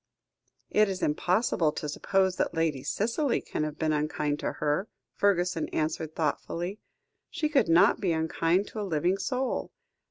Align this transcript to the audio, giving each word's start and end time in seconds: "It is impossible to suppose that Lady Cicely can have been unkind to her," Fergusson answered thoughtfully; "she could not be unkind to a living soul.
"It 0.71 0.89
is 0.89 1.03
impossible 1.03 1.71
to 1.73 1.87
suppose 1.87 2.37
that 2.37 2.55
Lady 2.55 2.81
Cicely 2.81 3.39
can 3.39 3.63
have 3.63 3.77
been 3.77 3.93
unkind 3.93 4.39
to 4.39 4.53
her," 4.53 4.89
Fergusson 5.13 5.69
answered 5.69 6.15
thoughtfully; 6.15 6.79
"she 7.29 7.47
could 7.47 7.69
not 7.69 7.99
be 8.01 8.11
unkind 8.11 8.65
to 8.69 8.81
a 8.81 8.81
living 8.81 9.19
soul. 9.19 9.71